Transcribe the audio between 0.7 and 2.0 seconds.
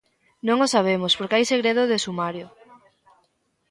sabemos, porque hai segredo de